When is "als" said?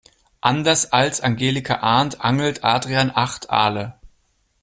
0.93-1.21